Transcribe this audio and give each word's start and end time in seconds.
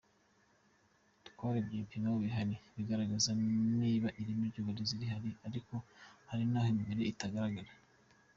Twarebye 1.27 1.73
ibipimo 1.75 2.11
bihari 2.23 2.55
bigaragaza 2.75 3.29
niba 3.81 4.07
ireme 4.21 4.45
ry’uburezi 4.51 4.93
rihari 5.01 5.29
ariko 5.47 5.75
hari 6.29 6.43
aho 6.57 6.67
imibare 6.73 7.03
itagaragara. 7.13 7.71